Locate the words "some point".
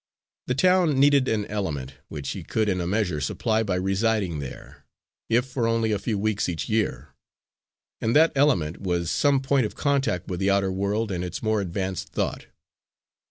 9.11-9.67